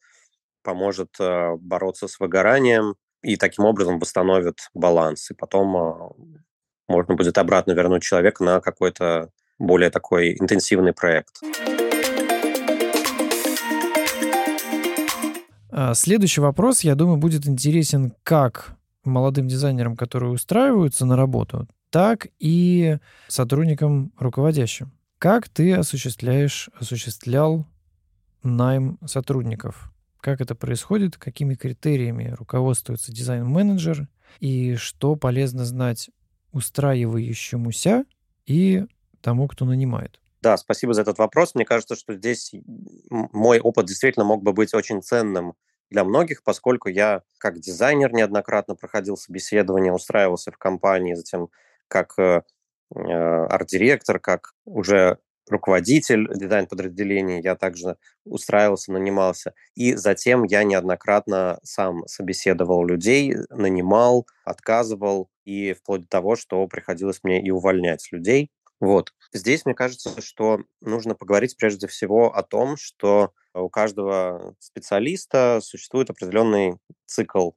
[0.63, 5.31] поможет э, бороться с выгоранием, и таким образом восстановит баланс.
[5.31, 6.11] И потом э,
[6.89, 11.41] можно будет обратно вернуть человека на какой-то более такой интенсивный проект.
[15.71, 22.29] А, следующий вопрос, я думаю, будет интересен как молодым дизайнерам, которые устраиваются на работу, так
[22.39, 22.99] и
[23.29, 24.93] сотрудникам руководящим.
[25.19, 27.67] Как ты осуществляешь, осуществлял
[28.43, 29.93] найм сотрудников?
[30.21, 31.17] Как это происходит?
[31.17, 34.09] Какими критериями руководствуется дизайн-менеджер?
[34.41, 36.11] И что полезно знать
[36.53, 38.05] устраивающемуся
[38.47, 38.85] и
[39.21, 40.21] тому, кто нанимает?
[40.43, 41.55] Да, спасибо за этот вопрос.
[41.55, 42.53] Мне кажется, что здесь
[43.11, 45.55] мой опыт действительно мог бы быть очень ценным
[45.93, 51.49] для многих, поскольку я как дизайнер неоднократно проходил собеседование, устраивался в компании, затем
[51.89, 52.43] как э,
[52.95, 55.19] э, арт-директор, как уже
[55.49, 59.55] руководитель дизайн-подразделения, я также устраивался, нанимался.
[59.75, 67.21] И затем я неоднократно сам собеседовал людей, нанимал, отказывал, и вплоть до того, что приходилось
[67.23, 68.51] мне и увольнять людей.
[68.81, 69.13] Вот.
[69.33, 76.11] Здесь, мне кажется, что нужно поговорить прежде всего о том, что у каждого специалиста существует
[76.11, 77.51] определенный цикл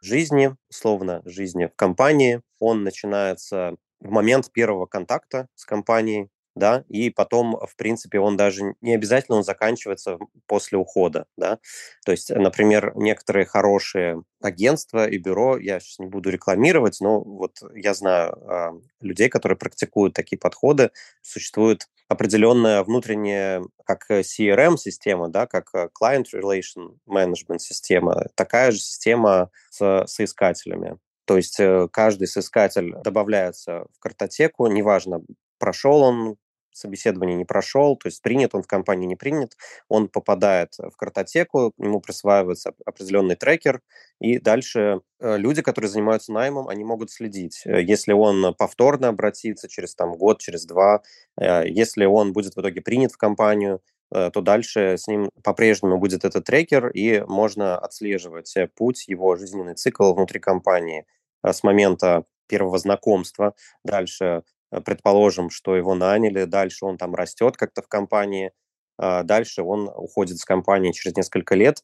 [0.00, 2.42] жизни, условно, жизни в компании.
[2.58, 6.28] Он начинается в момент первого контакта с компанией,
[6.58, 11.58] да, и потом, в принципе, он даже не обязательно он заканчивается после ухода, да.
[12.04, 17.58] То есть, например, некоторые хорошие агентства и бюро, я сейчас не буду рекламировать, но вот
[17.74, 20.90] я знаю э, людей, которые практикуют такие подходы.
[21.22, 29.50] Существует определенная внутренняя, как CRM-система, да, как э, Client Relation Management система, такая же система
[29.70, 30.98] с соискателями.
[31.28, 35.22] То есть э, каждый соискатель добавляется в картотеку, неважно,
[35.58, 36.36] прошел он
[36.78, 39.56] собеседование не прошел, то есть принят он в компании, не принят,
[39.88, 43.82] он попадает в картотеку, ему присваивается определенный трекер,
[44.20, 47.62] и дальше э, люди, которые занимаются наймом, они могут следить.
[47.64, 51.02] Э, если он повторно обратится через там, год, через два,
[51.40, 56.24] э, если он будет в итоге принят в компанию, то дальше с ним по-прежнему будет
[56.24, 61.04] этот трекер, и можно отслеживать путь, его жизненный цикл внутри компании
[61.44, 63.54] с момента первого знакомства,
[63.84, 68.52] дальше предположим, что его наняли, дальше он там растет как-то в компании,
[68.98, 71.82] а дальше он уходит с компании через несколько лет,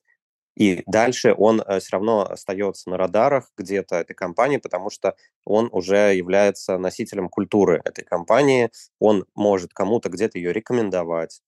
[0.57, 5.69] и дальше он э, все равно остается на радарах где-то этой компании, потому что он
[5.73, 8.71] уже является носителем культуры этой компании,
[9.01, 11.43] он может кому-то где-то ее рекомендовать,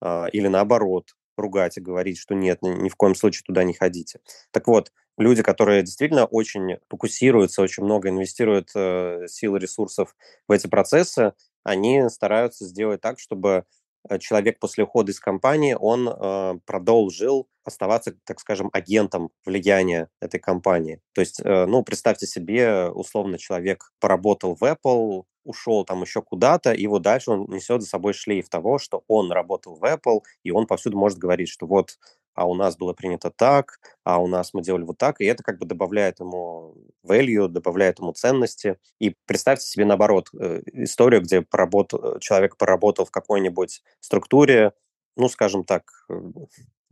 [0.00, 4.20] а, или наоборот, ругать и говорить, что нет, ни в коем случае туда не ходите.
[4.52, 4.92] Так вот,
[5.22, 10.14] люди, которые действительно очень фокусируются, очень много инвестируют э, сил и ресурсов
[10.48, 11.32] в эти процессы,
[11.64, 13.64] они стараются сделать так, чтобы
[14.08, 20.40] э, человек после ухода из компании, он э, продолжил оставаться, так скажем, агентом влияния этой
[20.40, 21.00] компании.
[21.14, 26.72] То есть, э, ну, представьте себе, условно, человек поработал в Apple, ушел там еще куда-то,
[26.72, 30.50] и вот дальше он несет за собой шлейф того, что он работал в Apple, и
[30.50, 31.98] он повсюду может говорить, что вот
[32.34, 35.42] а у нас было принято так, а у нас мы делали вот так, и это
[35.42, 36.74] как бы добавляет ему
[37.04, 38.78] value, добавляет ему ценности.
[38.98, 44.72] И представьте себе наоборот э, историю, где поработал, человек поработал в какой-нибудь структуре,
[45.16, 46.14] ну, скажем так, э,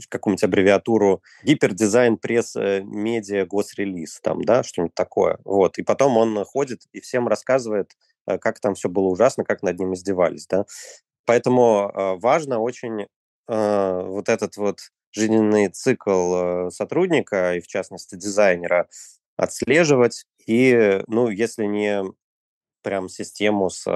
[0.09, 5.39] какую-нибудь аббревиатуру гипердизайн пресс э, медиа госрелиз, там, да, что-нибудь такое.
[5.45, 5.79] Вот.
[5.79, 9.95] И потом он ходит и всем рассказывает, как там все было ужасно, как над ним
[9.95, 10.65] издевались, да.
[11.25, 13.07] Поэтому важно очень
[13.47, 14.79] вот этот вот
[15.13, 16.35] жизненный цикл
[16.67, 18.89] э, сотрудника и, в частности, дизайнера
[19.37, 20.25] отслеживать.
[20.47, 22.05] И, ну, если не
[22.83, 23.87] прям систему с,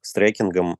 [0.00, 0.78] с трекингом,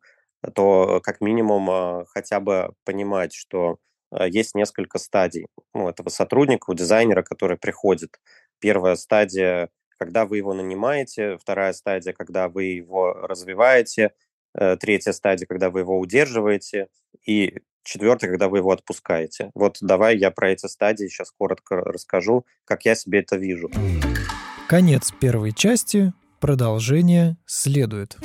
[0.55, 3.79] то как минимум а, хотя бы понимать, что
[4.11, 8.21] а, есть несколько стадий у этого сотрудника, у дизайнера, который приходит.
[8.61, 14.13] Первая стадия, когда вы его нанимаете, вторая стадия, когда вы его развиваете,
[14.55, 16.89] э, третья стадия, когда вы его удерживаете,
[17.27, 17.59] и
[17.89, 19.51] четвертый, когда вы его отпускаете.
[19.55, 23.71] Вот давай я про эти стадии сейчас коротко расскажу, как я себе это вижу.
[24.69, 26.13] Конец первой части.
[26.41, 28.17] Продолжение следует.